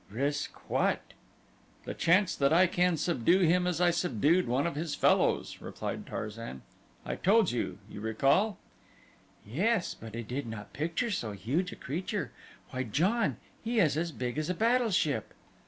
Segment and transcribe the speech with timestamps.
[0.09, 1.03] "Risk what?"
[1.85, 6.07] "The chance that I can subdue him as I subdued one of his fellows," replied
[6.07, 6.63] Tarzan.
[7.05, 8.57] "I told you you recall?"
[9.45, 12.31] "Yes, but I did not picture so huge a creature.
[12.71, 15.35] Why, John, he is as big as a battleship."